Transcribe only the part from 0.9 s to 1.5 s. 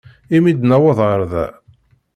ɣer da.